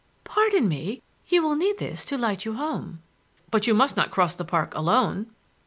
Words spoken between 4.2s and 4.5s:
the